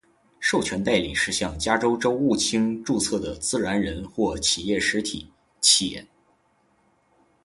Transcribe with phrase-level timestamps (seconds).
[0.39, 5.31] 授权代理是向加州州务卿注册的自然人或企业实体；
[5.61, 6.03] 且